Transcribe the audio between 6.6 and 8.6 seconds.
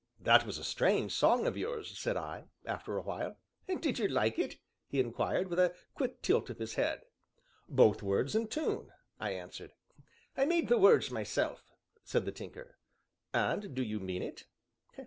head. "Both words and